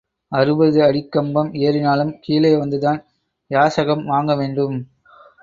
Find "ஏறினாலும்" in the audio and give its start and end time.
1.53-2.13